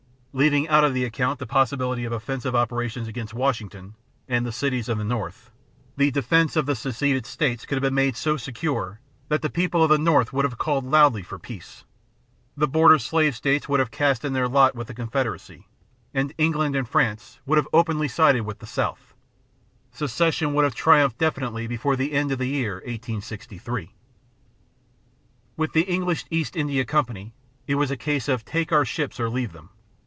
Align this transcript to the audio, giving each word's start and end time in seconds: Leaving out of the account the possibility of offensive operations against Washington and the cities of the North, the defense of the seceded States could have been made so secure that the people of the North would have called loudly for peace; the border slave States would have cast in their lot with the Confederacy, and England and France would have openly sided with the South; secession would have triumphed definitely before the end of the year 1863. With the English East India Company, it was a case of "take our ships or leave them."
Leaving 0.33 0.65
out 0.69 0.85
of 0.85 0.93
the 0.93 1.03
account 1.03 1.39
the 1.39 1.45
possibility 1.45 2.05
of 2.05 2.13
offensive 2.13 2.55
operations 2.55 3.05
against 3.05 3.33
Washington 3.33 3.93
and 4.29 4.45
the 4.45 4.51
cities 4.53 4.87
of 4.87 4.97
the 4.97 5.03
North, 5.03 5.51
the 5.97 6.09
defense 6.09 6.55
of 6.55 6.65
the 6.65 6.73
seceded 6.73 7.25
States 7.25 7.65
could 7.65 7.75
have 7.75 7.81
been 7.83 7.93
made 7.93 8.15
so 8.15 8.37
secure 8.37 9.01
that 9.27 9.41
the 9.41 9.49
people 9.49 9.83
of 9.83 9.89
the 9.89 9.97
North 9.97 10.31
would 10.31 10.45
have 10.45 10.57
called 10.57 10.85
loudly 10.85 11.21
for 11.21 11.37
peace; 11.37 11.83
the 12.55 12.65
border 12.65 12.97
slave 12.97 13.35
States 13.35 13.67
would 13.67 13.81
have 13.81 13.91
cast 13.91 14.23
in 14.23 14.31
their 14.31 14.47
lot 14.47 14.73
with 14.73 14.87
the 14.87 14.93
Confederacy, 14.93 15.67
and 16.13 16.33
England 16.37 16.77
and 16.77 16.87
France 16.87 17.41
would 17.45 17.57
have 17.57 17.67
openly 17.73 18.07
sided 18.07 18.45
with 18.45 18.59
the 18.59 18.65
South; 18.65 19.13
secession 19.91 20.53
would 20.53 20.63
have 20.63 20.73
triumphed 20.73 21.17
definitely 21.17 21.67
before 21.67 21.97
the 21.97 22.13
end 22.13 22.31
of 22.31 22.39
the 22.39 22.47
year 22.47 22.75
1863. 22.75 23.91
With 25.57 25.73
the 25.73 25.81
English 25.93 26.23
East 26.29 26.55
India 26.55 26.85
Company, 26.85 27.33
it 27.67 27.75
was 27.75 27.91
a 27.91 27.97
case 27.97 28.29
of 28.29 28.45
"take 28.45 28.71
our 28.71 28.85
ships 28.85 29.19
or 29.19 29.29
leave 29.29 29.51
them." 29.51 29.71